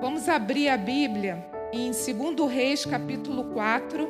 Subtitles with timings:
[0.00, 4.08] Vamos abrir a Bíblia em 2 Reis, capítulo 4,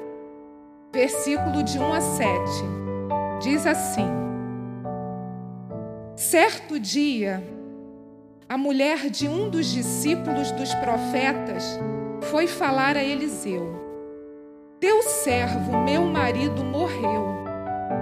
[0.92, 2.28] versículo de 1 a 7.
[3.40, 4.06] Diz assim:
[6.14, 7.42] Certo dia,
[8.46, 11.80] a mulher de um dos discípulos dos profetas
[12.30, 13.74] foi falar a Eliseu:
[14.78, 17.34] Teu servo, meu marido, morreu,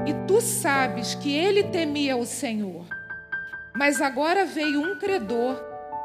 [0.04, 2.84] e tu sabes que ele temia o Senhor.
[3.76, 5.65] Mas agora veio um credor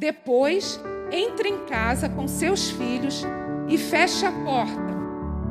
[0.00, 0.80] Depois,
[1.12, 3.22] entre em casa com seus filhos
[3.68, 4.98] e feche a porta.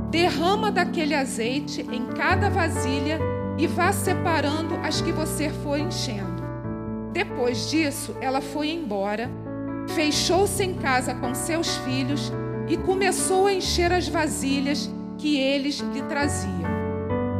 [0.09, 3.20] Derrama daquele azeite em cada vasilha
[3.59, 6.41] e vá separando as que você for enchendo.
[7.13, 9.29] Depois disso, ela foi embora,
[9.90, 12.34] fechou-se em casa com seus filhos
[12.68, 16.71] e começou a encher as vasilhas que eles lhe traziam.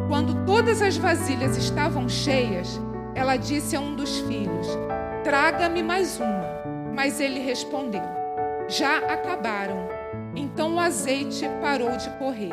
[0.08, 2.80] Quando todas as vasilhas estavam cheias,
[3.16, 4.68] ela disse a um dos filhos:
[5.24, 6.59] Traga-me mais uma.
[7.00, 8.04] Mas ele respondeu:
[8.68, 9.88] Já acabaram.
[10.36, 12.52] Então o azeite parou de correr.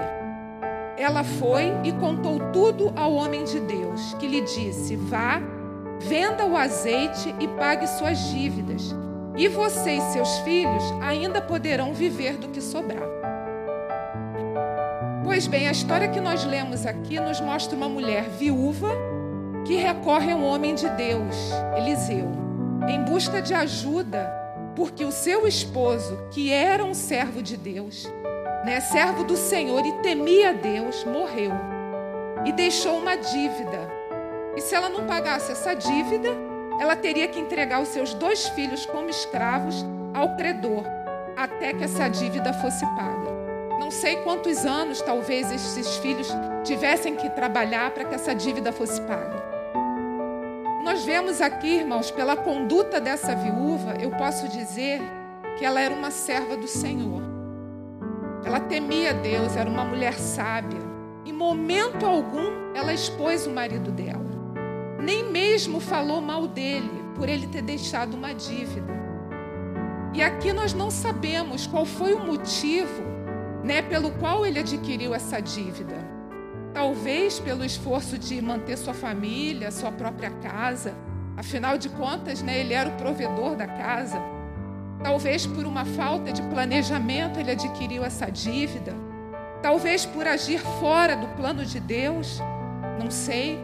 [0.96, 5.42] Ela foi e contou tudo ao homem de Deus, que lhe disse: Vá,
[5.98, 8.94] venda o azeite e pague suas dívidas,
[9.36, 13.08] e você e seus filhos ainda poderão viver do que sobrar.
[15.24, 18.90] Pois bem, a história que nós lemos aqui nos mostra uma mulher viúva
[19.64, 21.34] que recorre ao homem de Deus,
[21.76, 22.45] Eliseu
[22.88, 24.32] em busca de ajuda,
[24.74, 28.06] porque o seu esposo, que era um servo de Deus,
[28.64, 31.52] né, servo do Senhor e temia Deus, morreu
[32.44, 33.90] e deixou uma dívida.
[34.56, 36.28] E se ela não pagasse essa dívida,
[36.80, 39.84] ela teria que entregar os seus dois filhos como escravos
[40.14, 40.84] ao credor,
[41.36, 43.36] até que essa dívida fosse paga.
[43.80, 46.28] Não sei quantos anos talvez esses filhos
[46.64, 49.45] tivessem que trabalhar para que essa dívida fosse paga
[50.96, 54.98] nós vemos aqui, irmãos, pela conduta dessa viúva, eu posso dizer
[55.58, 57.20] que ela era uma serva do Senhor.
[58.42, 60.80] Ela temia Deus, era uma mulher sábia.
[61.26, 64.24] Em momento algum ela expôs o marido dela.
[64.98, 68.94] Nem mesmo falou mal dele por ele ter deixado uma dívida.
[70.14, 73.02] E aqui nós não sabemos qual foi o motivo,
[73.62, 76.15] né, pelo qual ele adquiriu essa dívida.
[76.76, 80.92] Talvez pelo esforço de manter sua família, sua própria casa.
[81.34, 84.20] Afinal de contas, né, ele era o provedor da casa.
[85.02, 88.92] Talvez por uma falta de planejamento ele adquiriu essa dívida.
[89.62, 92.42] Talvez por agir fora do plano de Deus,
[93.02, 93.58] não sei.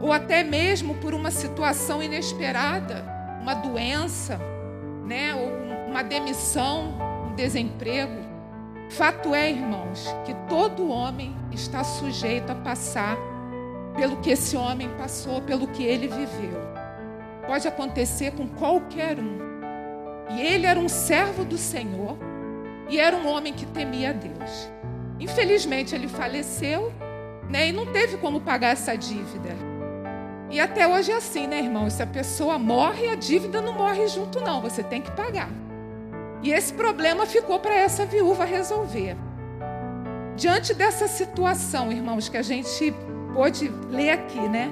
[0.00, 3.04] Ou até mesmo por uma situação inesperada,
[3.40, 4.36] uma doença,
[5.06, 6.92] né, ou uma demissão,
[7.30, 8.25] um desemprego.
[8.88, 13.16] Fato é, irmãos, que todo homem está sujeito a passar
[13.96, 16.60] pelo que esse homem passou, pelo que ele viveu.
[17.46, 19.38] Pode acontecer com qualquer um.
[20.30, 22.16] E ele era um servo do Senhor
[22.88, 24.70] e era um homem que temia a Deus.
[25.18, 26.92] Infelizmente, ele faleceu
[27.48, 29.50] né, e não teve como pagar essa dívida.
[30.50, 31.90] E até hoje é assim, né, irmão?
[31.90, 34.60] Se a pessoa morre, a dívida não morre junto, não.
[34.60, 35.48] Você tem que pagar.
[36.42, 39.16] E esse problema ficou para essa viúva resolver.
[40.36, 42.94] Diante dessa situação, irmãos, que a gente
[43.32, 44.70] pôde ler aqui, né?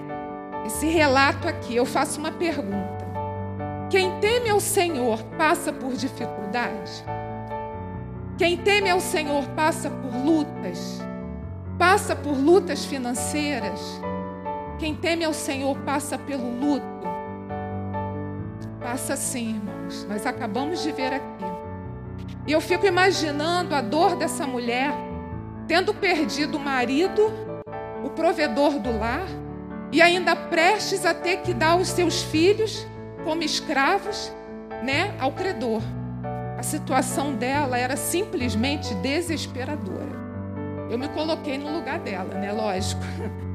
[0.67, 3.05] Esse relato aqui, eu faço uma pergunta.
[3.91, 7.05] Quem teme ao Senhor passa por dificuldade?
[8.37, 11.01] Quem teme ao Senhor passa por lutas?
[11.79, 14.01] Passa por lutas financeiras?
[14.79, 16.85] Quem teme ao Senhor passa pelo luto?
[18.81, 20.05] Passa sim, irmãos.
[20.09, 21.54] Nós acabamos de ver aqui.
[22.47, 24.93] E eu fico imaginando a dor dessa mulher,
[25.67, 27.33] tendo perdido o marido,
[28.05, 29.27] o provedor do lar,
[29.91, 32.87] e ainda prestes a ter que dar os seus filhos
[33.25, 34.33] como escravos,
[34.83, 35.81] né, ao credor.
[36.59, 40.15] A situação dela era simplesmente desesperadora.
[40.91, 43.03] Eu me coloquei no lugar dela, né, lógico.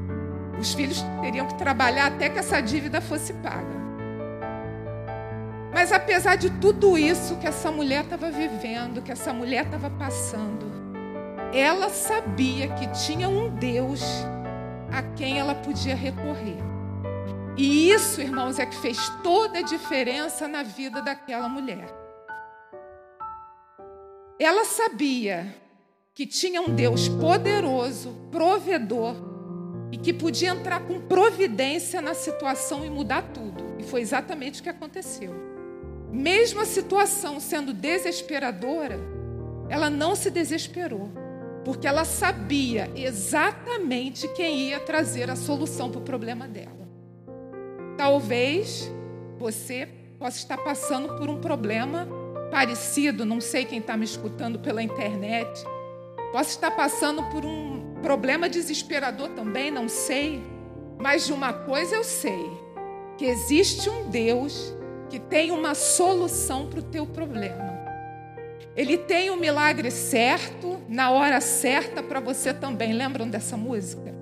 [0.58, 3.79] Os filhos teriam que trabalhar até que essa dívida fosse paga.
[5.72, 10.70] Mas apesar de tudo isso que essa mulher estava vivendo, que essa mulher estava passando,
[11.52, 14.02] ela sabia que tinha um Deus
[14.92, 16.58] a quem ela podia recorrer.
[17.56, 21.88] E isso, irmãos, é que fez toda a diferença na vida daquela mulher.
[24.38, 25.54] ela sabia
[26.14, 29.14] que tinha um Deus poderoso, provedor,
[29.92, 33.76] e que podia entrar com providência na situação e mudar tudo.
[33.78, 35.49] E foi exatamente o que aconteceu.
[36.12, 38.98] Mesmo a situação sendo desesperadora,
[39.68, 41.08] ela não se desesperou,
[41.64, 46.88] porque ela sabia exatamente quem ia trazer a solução para o problema dela.
[47.96, 48.90] Talvez
[49.38, 52.08] você possa estar passando por um problema
[52.50, 55.64] parecido, não sei quem está me escutando pela internet,
[56.32, 60.42] possa estar passando por um problema desesperador também, não sei,
[60.98, 62.50] mas de uma coisa eu sei
[63.16, 64.74] que existe um Deus
[65.10, 67.68] que tem uma solução para o teu problema.
[68.76, 72.92] Ele tem o um milagre certo, na hora certa para você também.
[72.92, 74.14] Lembram dessa música?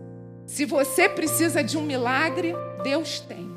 [0.46, 3.52] Se você precisa de um milagre, Deus tem.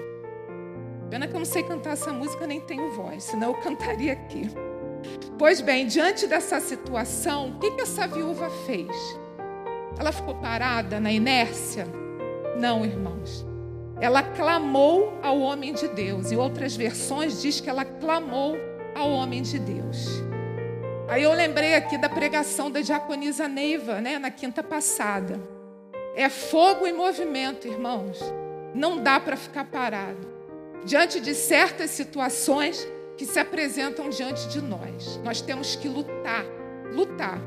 [1.10, 4.50] Pena que eu não sei cantar essa música, nem tenho voz, senão eu cantaria aqui.
[5.39, 8.92] Pois bem, diante dessa situação, o que, que essa viúva fez?
[9.98, 11.88] Ela ficou parada na inércia?
[12.57, 13.50] Não, irmãos.
[14.01, 16.31] Ela clamou ao homem de Deus.
[16.31, 18.57] Em outras versões diz que ela clamou
[18.95, 20.07] ao homem de Deus.
[21.07, 25.39] Aí eu lembrei aqui da pregação da diaconisa Neiva, né, na quinta passada.
[26.15, 28.19] É fogo em movimento, irmãos.
[28.74, 30.27] Não dá para ficar parado.
[30.83, 32.88] Diante de certas situações
[33.18, 36.44] que se apresentam diante de nós, nós temos que lutar,
[36.92, 37.39] lutar.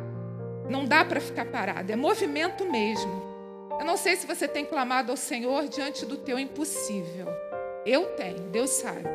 [0.68, 3.23] Não dá para ficar parado, é movimento mesmo.
[3.78, 7.26] Eu não sei se você tem clamado ao Senhor diante do teu impossível.
[7.84, 9.08] Eu tenho, Deus sabe.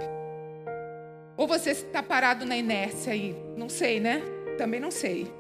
[1.38, 3.36] Ou você está parado na inércia aí?
[3.56, 4.22] Não sei, né?
[4.58, 5.32] Também não sei.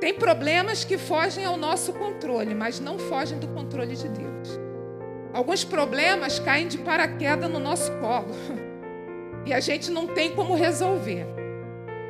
[0.00, 4.60] Tem problemas que fogem ao nosso controle, mas não fogem do controle de Deus.
[5.32, 8.32] Alguns problemas caem de paraquedas no nosso colo
[9.44, 11.26] e a gente não tem como resolver.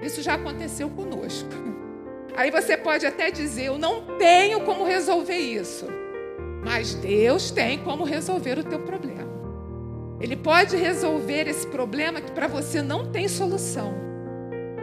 [0.03, 1.49] Isso já aconteceu conosco.
[2.37, 5.87] Aí você pode até dizer: Eu não tenho como resolver isso.
[6.65, 9.29] Mas Deus tem como resolver o teu problema.
[10.21, 13.95] Ele pode resolver esse problema que para você não tem solução.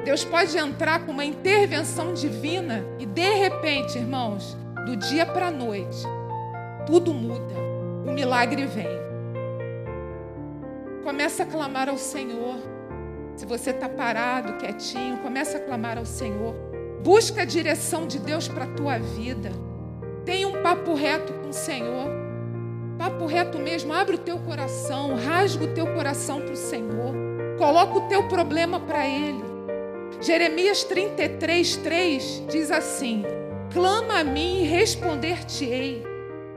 [0.06, 4.56] Deus pode entrar com uma intervenção divina e de repente, irmãos,
[4.86, 6.04] do dia para a noite,
[6.86, 7.56] tudo muda.
[8.06, 8.88] O milagre vem.
[11.04, 12.58] Começa a clamar ao Senhor.
[13.36, 16.56] Se você está parado, quietinho, começa a clamar ao Senhor.
[17.04, 19.52] Busca a direção de Deus para a tua vida.
[20.66, 22.10] Papo reto com o Senhor.
[22.98, 27.14] Papo reto mesmo, abre o teu coração, rasga o teu coração para o Senhor.
[27.60, 29.44] Coloca o teu problema para Ele.
[30.20, 33.24] Jeremias 33, 3 diz assim:
[33.72, 36.04] Clama a mim e responder-te-ei,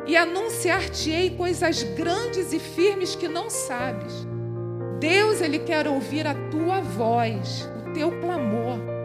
[0.06, 4.26] e anunciar-te-ei coisas grandes e firmes que não sabes.
[4.98, 8.97] Deus, Ele quer ouvir a tua voz, o teu clamor.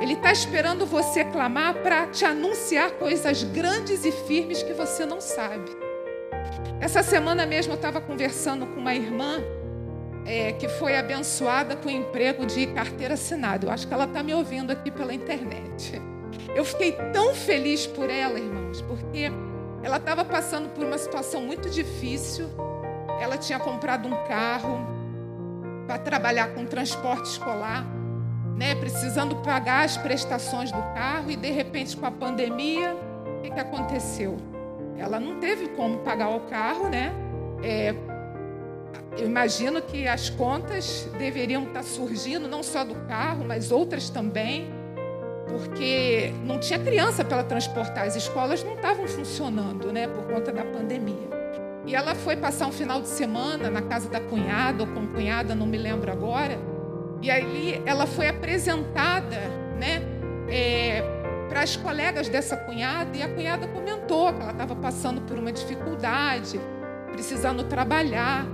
[0.00, 5.20] Ele está esperando você clamar para te anunciar coisas grandes e firmes que você não
[5.20, 5.70] sabe.
[6.80, 9.42] Essa semana mesmo eu estava conversando com uma irmã
[10.24, 13.66] é, que foi abençoada com o emprego de carteira assinada.
[13.66, 16.00] Eu acho que ela está me ouvindo aqui pela internet.
[16.54, 19.30] Eu fiquei tão feliz por ela, irmãos, porque
[19.82, 22.48] ela estava passando por uma situação muito difícil.
[23.20, 24.80] Ela tinha comprado um carro
[25.86, 27.99] para trabalhar com transporte escolar
[28.60, 32.94] né, precisando pagar as prestações do carro e de repente com a pandemia,
[33.38, 34.36] o que, que aconteceu?
[34.98, 37.10] Ela não teve como pagar o carro, né?
[37.62, 37.94] É,
[39.16, 44.70] eu imagino que as contas deveriam estar surgindo não só do carro, mas outras também,
[45.48, 50.64] porque não tinha criança para transportar, as escolas não estavam funcionando, né, por conta da
[50.66, 51.30] pandemia.
[51.86, 55.54] E ela foi passar um final de semana na casa da cunhada ou com cunhada,
[55.54, 56.58] não me lembro agora.
[57.22, 59.36] E ali ela foi apresentada,
[59.78, 60.02] né,
[60.48, 61.02] é,
[61.48, 65.52] para as colegas dessa cunhada e a cunhada comentou que ela estava passando por uma
[65.52, 66.60] dificuldade,
[67.12, 68.46] precisando trabalhar.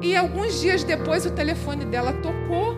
[0.00, 2.76] E alguns dias depois o telefone dela tocou,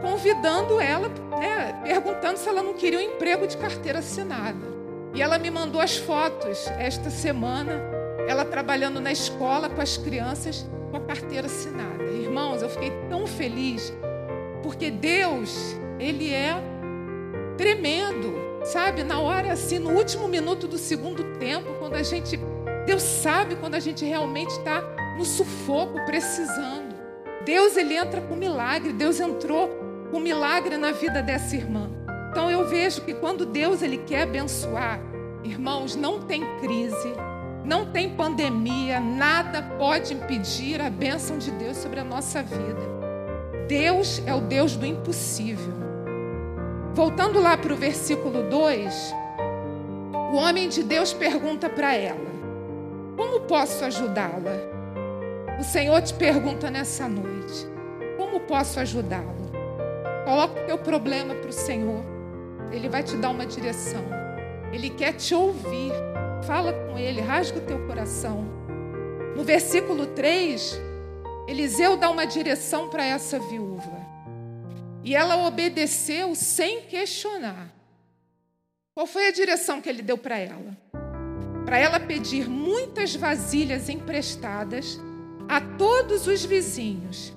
[0.00, 1.08] convidando ela,
[1.38, 4.72] né, perguntando se ela não queria um emprego de carteira assinada.
[5.12, 7.82] E ela me mandou as fotos esta semana,
[8.26, 12.04] ela trabalhando na escola com as crianças com a carteira assinada.
[12.04, 13.92] Irmãos, eu fiquei tão feliz
[14.62, 16.54] porque Deus, Ele é
[17.56, 19.02] tremendo, sabe?
[19.02, 22.38] Na hora assim, no último minuto do segundo tempo, quando a gente.
[22.86, 24.82] Deus sabe quando a gente realmente está
[25.16, 26.94] no sufoco, precisando.
[27.44, 28.92] Deus, Ele entra com milagre.
[28.92, 29.68] Deus entrou
[30.10, 31.90] com milagre na vida dessa irmã.
[32.30, 35.00] Então eu vejo que quando Deus Ele quer abençoar,
[35.44, 37.12] irmãos, não tem crise,
[37.64, 43.01] não tem pandemia, nada pode impedir a bênção de Deus sobre a nossa vida.
[43.72, 45.72] Deus é o Deus do impossível.
[46.92, 49.14] Voltando lá para o versículo 2,
[50.30, 52.30] o homem de Deus pergunta para ela:
[53.16, 55.58] Como posso ajudá-la?
[55.58, 57.66] O Senhor te pergunta nessa noite:
[58.18, 59.50] Como posso ajudá-lo?
[60.26, 62.04] Coloca o teu problema para o Senhor.
[62.70, 64.04] Ele vai te dar uma direção.
[64.70, 65.92] Ele quer te ouvir.
[66.46, 68.44] Fala com ele, rasga o teu coração.
[69.34, 70.78] No versículo 3,
[71.46, 74.00] Eliseu dá uma direção para essa viúva.
[75.04, 77.72] E ela obedeceu sem questionar.
[78.94, 80.76] Qual foi a direção que ele deu para ela?
[81.64, 85.00] Para ela pedir muitas vasilhas emprestadas
[85.48, 87.32] a todos os vizinhos.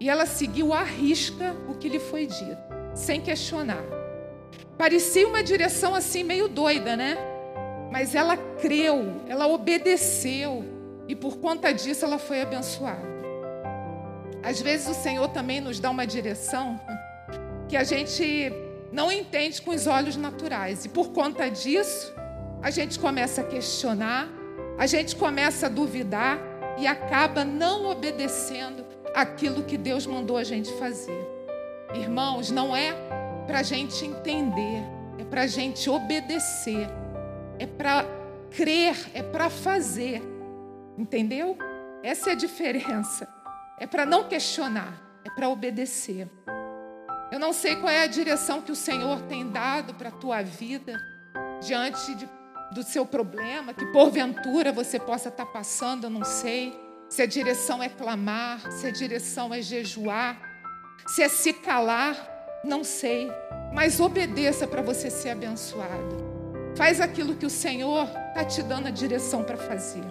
[0.00, 2.62] E ela seguiu à risca o que lhe foi dito,
[2.94, 3.84] sem questionar.
[4.78, 7.16] Parecia uma direção assim meio doida, né?
[7.92, 10.64] Mas ela creu, ela obedeceu
[11.06, 13.13] e por conta disso ela foi abençoada.
[14.44, 16.78] Às vezes o Senhor também nos dá uma direção
[17.66, 18.52] que a gente
[18.92, 20.84] não entende com os olhos naturais.
[20.84, 22.14] E por conta disso,
[22.62, 24.28] a gente começa a questionar,
[24.78, 26.38] a gente começa a duvidar
[26.78, 28.84] e acaba não obedecendo
[29.14, 31.26] aquilo que Deus mandou a gente fazer.
[31.94, 32.92] Irmãos, não é
[33.46, 34.82] para a gente entender,
[35.18, 36.86] é para a gente obedecer,
[37.58, 38.04] é para
[38.50, 40.22] crer, é para fazer.
[40.98, 41.56] Entendeu?
[42.02, 43.26] Essa é a diferença.
[43.78, 46.28] É para não questionar, é para obedecer.
[47.32, 50.42] Eu não sei qual é a direção que o Senhor tem dado para a tua
[50.42, 50.96] vida
[51.60, 52.28] diante de,
[52.72, 56.78] do seu problema, que porventura você possa estar tá passando, eu não sei.
[57.08, 60.40] Se a direção é clamar, se a direção é jejuar,
[61.08, 62.16] se é se calar,
[62.62, 63.30] não sei.
[63.72, 66.24] Mas obedeça para você ser abençoado.
[66.76, 70.04] Faz aquilo que o Senhor está te dando a direção para fazer.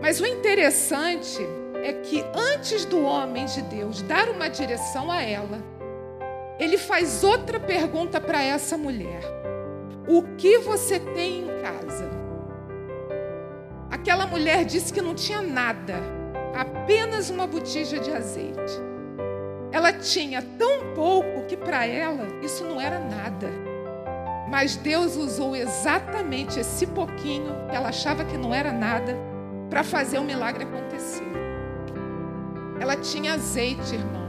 [0.00, 1.40] Mas o interessante
[1.82, 5.58] é que antes do homem de Deus dar uma direção a ela,
[6.58, 9.22] ele faz outra pergunta para essa mulher:
[10.08, 12.10] O que você tem em casa?
[13.90, 15.94] Aquela mulher disse que não tinha nada,
[16.54, 18.80] apenas uma botija de azeite.
[19.72, 23.48] Ela tinha tão pouco que para ela isso não era nada.
[24.48, 29.16] Mas Deus usou exatamente esse pouquinho que ela achava que não era nada
[29.68, 31.45] para fazer o milagre acontecer.
[32.80, 34.26] Ela tinha azeite, irmão.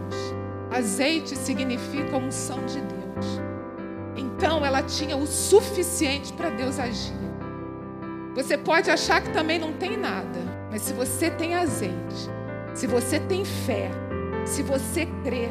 [0.72, 3.42] Azeite significa unção de Deus.
[4.16, 7.14] Então ela tinha o suficiente para Deus agir.
[8.36, 10.40] Você pode achar que também não tem nada,
[10.70, 12.30] mas se você tem azeite,
[12.76, 13.90] se você tem fé,
[14.46, 15.50] se você crê,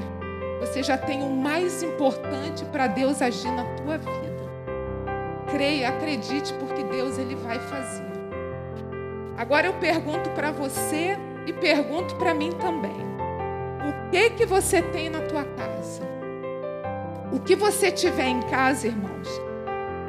[0.61, 4.37] você já tem o mais importante para Deus agir na tua vida.
[5.51, 8.07] Creia, acredite, porque Deus ele vai fazer.
[9.37, 13.07] Agora eu pergunto para você e pergunto para mim também.
[13.89, 16.03] O que que você tem na tua casa?
[17.33, 19.29] O que você tiver em casa, irmãos,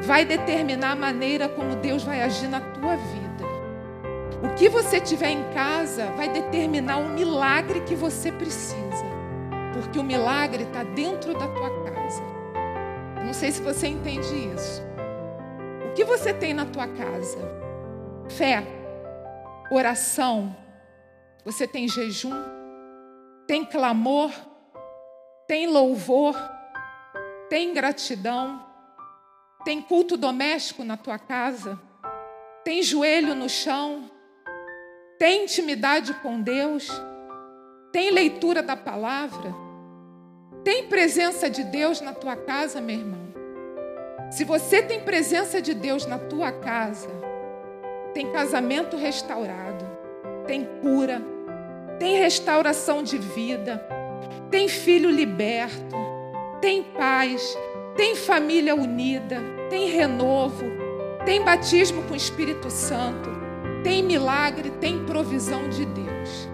[0.01, 3.27] vai determinar a maneira como Deus vai agir na tua vida.
[4.44, 9.06] O que você tiver em casa vai determinar o milagre que você precisa,
[9.74, 12.24] porque o milagre está dentro da tua casa.
[13.25, 14.84] Não sei se você entende isso.
[15.89, 17.39] O que você tem na tua casa?
[18.29, 18.63] Fé,
[19.72, 20.56] oração,
[21.47, 22.33] você tem jejum,
[23.47, 24.29] tem clamor,
[25.47, 26.35] tem louvor,
[27.49, 28.61] tem gratidão,
[29.63, 31.79] tem culto doméstico na tua casa,
[32.65, 34.11] tem joelho no chão,
[35.17, 36.89] tem intimidade com Deus,
[37.93, 39.55] tem leitura da palavra,
[40.65, 43.33] tem presença de Deus na tua casa, meu irmão.
[44.31, 47.07] Se você tem presença de Deus na tua casa,
[48.13, 49.85] tem casamento restaurado,
[50.45, 51.37] tem cura,
[51.99, 53.83] tem restauração de vida,
[54.49, 55.95] tem filho liberto,
[56.61, 57.57] tem paz,
[57.95, 60.65] tem família unida, tem renovo,
[61.25, 63.29] tem batismo com o Espírito Santo,
[63.83, 66.49] tem milagre, tem provisão de Deus.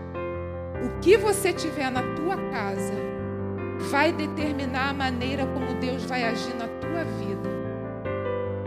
[0.84, 2.94] O que você tiver na tua casa
[3.90, 7.50] vai determinar a maneira como Deus vai agir na tua vida.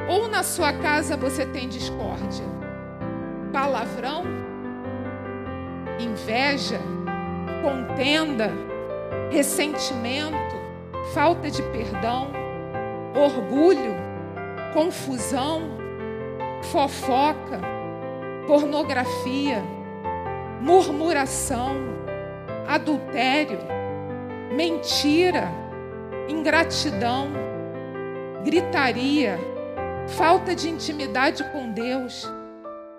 [0.09, 2.45] Ou na sua casa você tem discórdia,
[3.53, 4.25] palavrão,
[5.99, 6.81] inveja,
[7.63, 8.51] contenda,
[9.31, 10.57] ressentimento,
[11.15, 12.31] falta de perdão,
[13.15, 13.95] orgulho,
[14.73, 15.63] confusão,
[16.71, 17.61] fofoca,
[18.47, 19.63] pornografia,
[20.61, 21.77] murmuração,
[22.69, 23.59] adultério,
[24.55, 25.49] mentira,
[26.29, 27.29] ingratidão,
[28.45, 29.39] gritaria,
[30.09, 32.31] falta de intimidade com Deus,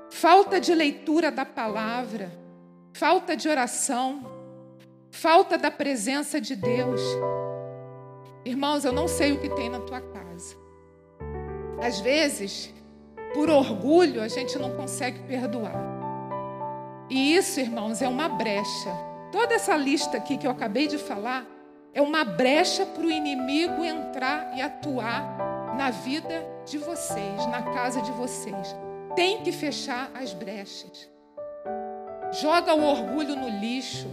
[0.09, 2.46] falta de leitura da palavra
[2.97, 4.25] falta de oração,
[5.11, 6.99] falta da presença de Deus.
[8.43, 10.55] Irmãos, eu não sei o que tem na tua casa.
[11.79, 12.73] Às vezes,
[13.35, 15.75] por orgulho, a gente não consegue perdoar.
[17.07, 18.89] E isso, irmãos, é uma brecha.
[19.31, 21.45] Toda essa lista aqui que eu acabei de falar
[21.93, 28.01] é uma brecha para o inimigo entrar e atuar na vida de vocês, na casa
[28.01, 28.75] de vocês.
[29.15, 31.16] Tem que fechar as brechas.
[32.31, 34.07] Joga o orgulho no lixo.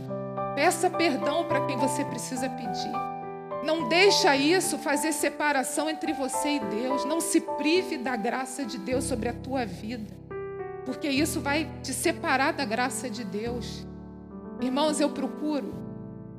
[0.55, 2.93] Peça perdão para quem você precisa pedir.
[3.65, 7.05] Não deixa isso fazer separação entre você e Deus.
[7.05, 10.15] Não se prive da graça de Deus sobre a tua vida.
[10.85, 13.87] Porque isso vai te separar da graça de Deus.
[14.61, 15.75] Irmãos, eu procuro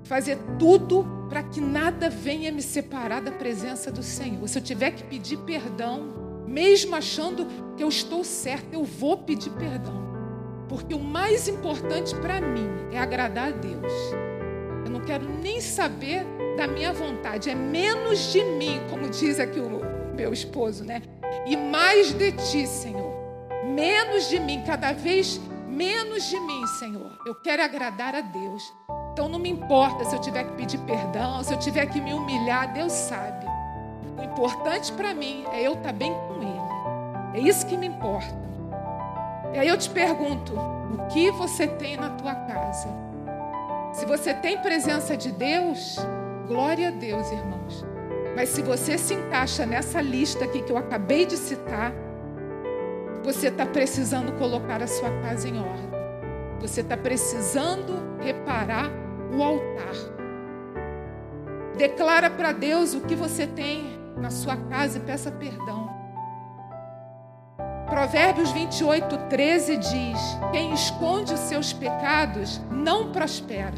[0.03, 4.47] fazer tudo para que nada venha me separar da presença do Senhor.
[4.47, 9.49] Se eu tiver que pedir perdão, mesmo achando que eu estou certa, eu vou pedir
[9.49, 10.14] perdão.
[10.67, 13.93] Porque o mais importante para mim é agradar a Deus.
[14.83, 16.25] Eu não quero nem saber
[16.57, 19.81] da minha vontade, é menos de mim, como diz aqui o
[20.15, 21.01] meu esposo, né?
[21.45, 23.13] E mais de ti, Senhor.
[23.65, 27.11] Menos de mim, cada vez menos de mim, Senhor.
[27.25, 28.73] Eu quero agradar a Deus.
[29.11, 32.13] Então não me importa se eu tiver que pedir perdão, se eu tiver que me
[32.13, 33.45] humilhar, Deus sabe.
[34.17, 37.39] O importante para mim é eu estar tá bem com Ele.
[37.39, 38.45] É isso que me importa.
[39.55, 42.89] E aí eu te pergunto: o que você tem na tua casa?
[43.93, 45.97] Se você tem presença de Deus,
[46.45, 47.85] glória a Deus, irmãos.
[48.35, 51.93] Mas se você se encaixa nessa lista aqui que eu acabei de citar,
[53.23, 55.89] você está precisando colocar a sua casa em ordem.
[56.59, 58.91] Você está precisando reparar
[59.33, 59.95] o altar.
[61.77, 65.94] Declara para Deus o que você tem na sua casa e peça perdão.
[68.05, 70.19] Provérbios 28, 13 diz:
[70.51, 73.73] Quem esconde os seus pecados não prospera,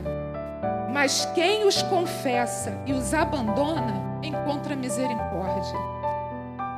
[0.91, 5.79] mas quem os confessa e os abandona encontra misericórdia.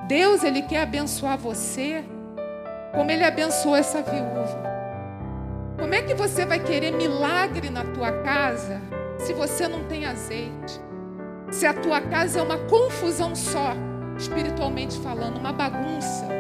[0.08, 2.06] Deus, Ele quer abençoar você,
[2.94, 4.62] como Ele abençoou essa viúva.
[5.80, 8.80] Como é que você vai querer milagre na tua casa
[9.18, 10.80] se você não tem azeite?
[11.50, 13.74] Se a tua casa é uma confusão só,
[14.20, 16.39] espiritualmente falando, uma bagunça.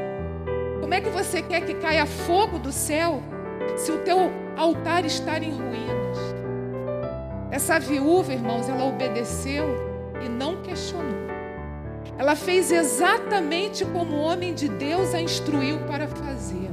[0.89, 3.21] Como é que você quer que caia fogo do céu
[3.77, 6.17] se o teu altar está em ruínas?
[7.51, 9.67] Essa viúva, irmãos, ela obedeceu
[10.19, 11.13] e não questionou.
[12.17, 16.71] Ela fez exatamente como o homem de Deus a instruiu para fazer.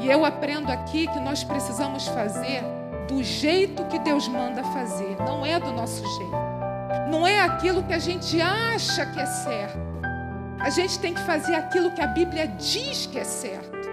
[0.00, 2.64] E eu aprendo aqui que nós precisamos fazer
[3.06, 6.36] do jeito que Deus manda fazer, não é do nosso jeito.
[7.12, 9.93] Não é aquilo que a gente acha que é certo.
[10.64, 13.86] A gente tem que fazer aquilo que a Bíblia diz que é certo.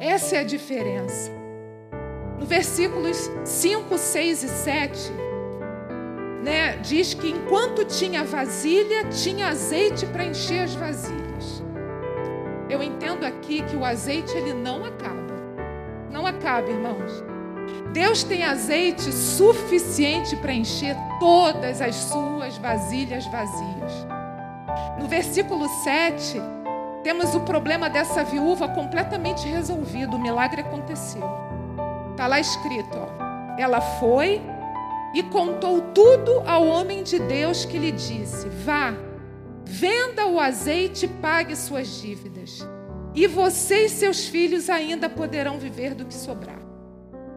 [0.00, 1.30] Essa é a diferença.
[2.38, 5.12] No versículos 5, 6 e 7,
[6.42, 11.62] né, diz que enquanto tinha vasilha, tinha azeite para encher as vasilhas.
[12.70, 15.34] Eu entendo aqui que o azeite ele não acaba.
[16.10, 17.12] Não acaba, irmãos.
[17.92, 24.19] Deus tem azeite suficiente para encher todas as suas vasilhas vazias.
[25.10, 26.40] Versículo 7,
[27.02, 30.16] temos o problema dessa viúva completamente resolvido.
[30.16, 31.24] O milagre aconteceu.
[32.12, 34.40] Está lá escrito: ó, ela foi
[35.12, 38.94] e contou tudo ao homem de Deus que lhe disse: Vá,
[39.64, 42.64] venda o azeite e pague suas dívidas
[43.12, 46.60] e você e seus filhos ainda poderão viver do que sobrar.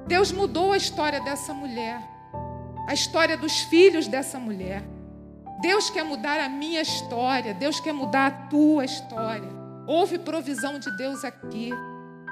[0.05, 1.99] Deus mudou a história dessa mulher,
[2.87, 4.83] a história dos filhos dessa mulher.
[5.61, 9.49] Deus quer mudar a minha história, Deus quer mudar a tua história.
[9.87, 11.71] Houve provisão de Deus aqui,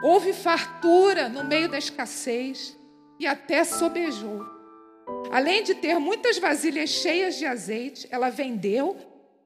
[0.04, 2.78] houve fartura no meio da escassez
[3.20, 4.46] e até sobejou.
[5.32, 8.98] Além de ter muitas vasilhas cheias de azeite, ela vendeu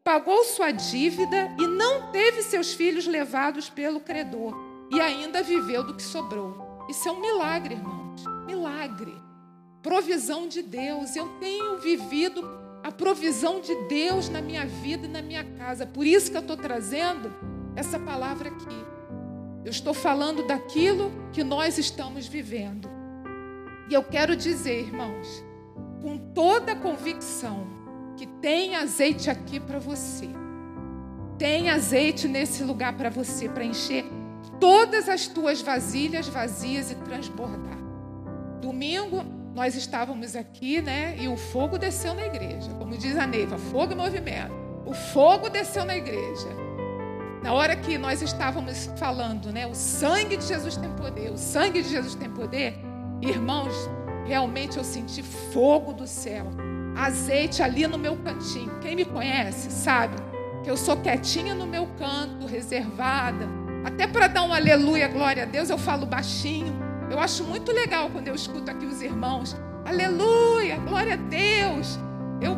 [0.06, 4.56] pagou sua dívida e não teve seus filhos levados pelo credor
[4.92, 6.86] e ainda viveu do que sobrou.
[6.88, 8.24] Isso é um milagre, irmãos.
[8.46, 9.12] Milagre.
[9.82, 11.16] Provisão de Deus.
[11.16, 12.48] Eu tenho vivido
[12.86, 15.88] a provisão de Deus na minha vida e na minha casa.
[15.88, 17.34] Por isso que eu estou trazendo
[17.76, 18.86] essa palavra aqui.
[19.64, 22.88] Eu estou falando daquilo que nós estamos vivendo.
[23.90, 25.44] E eu quero dizer, irmãos,
[26.00, 27.66] com toda a convicção,
[28.18, 30.30] que tem azeite aqui para você.
[31.40, 34.06] Tem azeite nesse lugar para você, para encher
[34.60, 37.80] todas as tuas vasilhas vazias e transbordar.
[38.62, 41.16] Domingo nós estávamos aqui, né?
[41.18, 42.70] E o fogo desceu na igreja.
[42.78, 44.54] Como diz a Neiva, fogo e movimento.
[44.86, 46.50] O fogo desceu na igreja.
[47.42, 49.66] Na hora que nós estávamos falando, né?
[49.66, 52.76] O sangue de Jesus tem poder, o sangue de Jesus tem poder.
[53.22, 53.74] Irmãos,
[54.26, 56.48] realmente eu senti fogo do céu
[56.96, 58.80] azeite ali no meu cantinho.
[58.80, 60.16] Quem me conhece sabe
[60.64, 63.48] que eu sou quietinha no meu canto, reservada.
[63.84, 66.85] Até para dar um aleluia, glória a Deus, eu falo baixinho.
[67.10, 69.56] Eu acho muito legal quando eu escuto aqui os irmãos.
[69.86, 72.00] Aleluia, glória a Deus.
[72.42, 72.54] Eu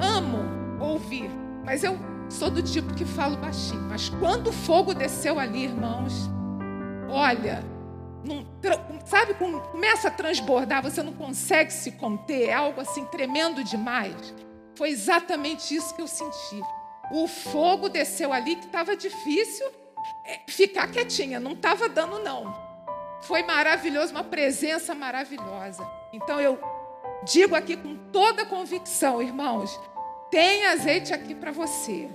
[0.00, 0.38] amo
[0.80, 1.30] ouvir,
[1.64, 3.82] mas eu sou do tipo que falo baixinho.
[3.82, 6.30] Mas quando o fogo desceu ali, irmãos,
[7.08, 7.64] olha,
[8.24, 8.46] não,
[9.04, 14.34] sabe, começa a transbordar, você não consegue se conter, é algo assim tremendo demais.
[14.76, 16.60] Foi exatamente isso que eu senti.
[17.12, 19.66] O fogo desceu ali que estava difícil
[20.24, 22.63] é, ficar quietinha, não estava dando não.
[23.26, 25.86] Foi maravilhoso, uma presença maravilhosa.
[26.12, 26.58] Então eu
[27.24, 29.80] digo aqui com toda convicção, irmãos,
[30.30, 32.08] tem azeite aqui para você.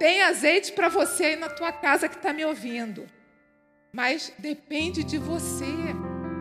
[0.00, 3.06] Tem azeite para você aí na tua casa que está me ouvindo.
[3.92, 5.64] Mas depende de você.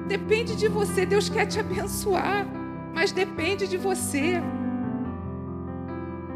[0.08, 1.06] Depende de você.
[1.06, 2.48] Deus quer te abençoar,
[2.94, 4.42] mas depende de você.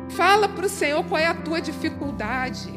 [0.09, 2.71] Fala para o Senhor qual é a tua dificuldade.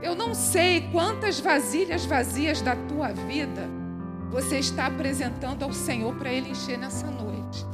[0.00, 3.77] Eu não sei quantas vasilhas vazias da tua vida
[4.30, 7.66] você está apresentando ao Senhor para Ele encher nessa noite.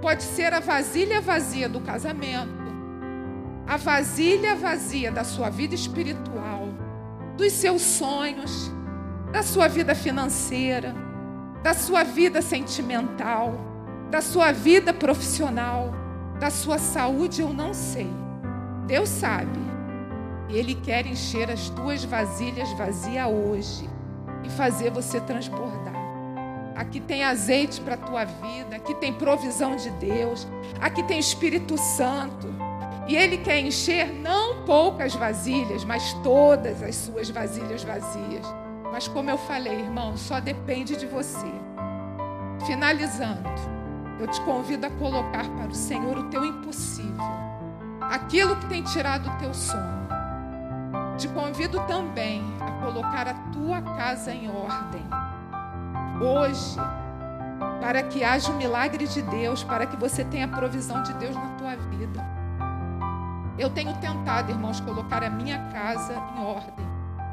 [0.00, 2.60] Pode ser a vasilha vazia do casamento,
[3.66, 6.68] a vasilha vazia da sua vida espiritual,
[7.36, 8.70] dos seus sonhos,
[9.32, 10.94] da sua vida financeira,
[11.62, 13.54] da sua vida sentimental,
[14.10, 15.94] da sua vida profissional,
[16.38, 18.10] da sua saúde, eu não sei.
[18.86, 19.60] Deus sabe.
[20.48, 23.99] Ele quer encher as tuas vasilhas vazias hoje
[24.44, 25.94] e fazer você transbordar.
[26.74, 30.46] Aqui tem azeite para a tua vida, aqui tem provisão de Deus,
[30.80, 32.48] aqui tem Espírito Santo.
[33.06, 38.46] E Ele quer encher não poucas vasilhas, mas todas as suas vasilhas vazias.
[38.90, 41.52] Mas como eu falei, irmão, só depende de você.
[42.66, 43.48] Finalizando,
[44.18, 47.24] eu te convido a colocar para o Senhor o teu impossível,
[48.00, 49.99] aquilo que tem tirado o teu sono.
[51.20, 55.06] Te convido também a colocar a tua casa em ordem.
[56.20, 56.76] Hoje,
[57.80, 61.36] para que haja o milagre de Deus, para que você tenha a provisão de Deus
[61.36, 62.26] na tua vida.
[63.56, 66.90] Eu tenho tentado, irmãos, colocar a minha casa em ordem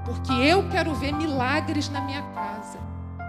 [0.08, 2.80] porque eu quero ver milagres na minha casa.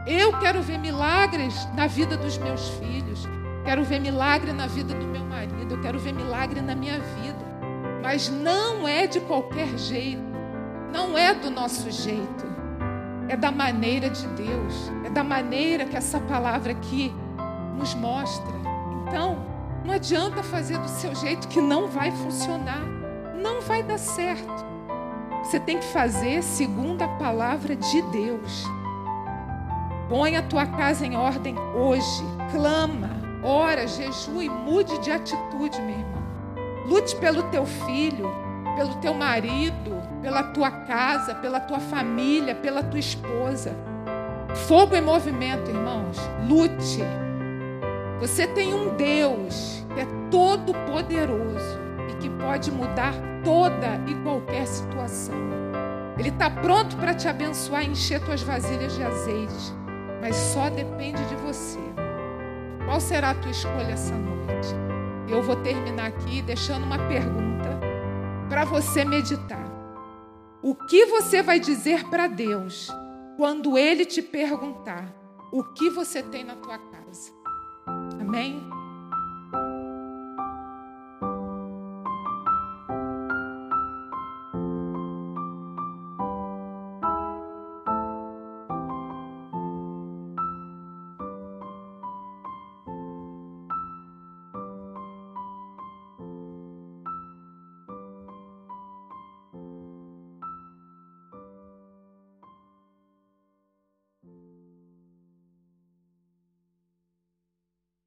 [0.06, 3.26] Eu quero ver milagres na vida dos meus filhos.
[3.64, 5.74] Quero ver milagre na vida do meu marido.
[5.74, 7.44] Eu quero ver milagre na minha vida.
[8.00, 10.27] Mas não é de qualquer jeito.
[10.92, 12.46] Não é do nosso jeito.
[13.28, 14.90] É da maneira de Deus.
[15.04, 17.14] É da maneira que essa palavra aqui
[17.76, 18.54] nos mostra.
[19.06, 19.46] Então,
[19.84, 22.82] não adianta fazer do seu jeito que não vai funcionar.
[23.40, 24.66] Não vai dar certo.
[25.42, 28.64] Você tem que fazer segundo a palavra de Deus.
[30.08, 32.24] Põe a tua casa em ordem hoje.
[32.50, 33.10] Clama,
[33.42, 36.22] ora, jejue, mude de atitude, meu irmão.
[36.86, 38.30] Lute pelo teu filho,
[38.78, 43.74] pelo teu marido, pela tua casa, pela tua família, pela tua esposa.
[44.68, 46.16] Fogo em movimento, irmãos.
[46.48, 47.02] Lute.
[48.20, 51.76] Você tem um Deus que é todo poderoso
[52.08, 55.34] e que pode mudar toda e qualquer situação.
[56.16, 59.74] Ele está pronto para te abençoar e encher tuas vasilhas de azeite,
[60.20, 61.80] mas só depende de você.
[62.84, 64.68] Qual será a tua escolha essa noite?
[65.28, 67.87] Eu vou terminar aqui deixando uma pergunta
[68.48, 69.66] para você meditar.
[70.62, 72.88] O que você vai dizer para Deus
[73.36, 75.14] quando Ele te perguntar
[75.52, 77.32] o que você tem na tua casa?
[78.20, 78.77] Amém?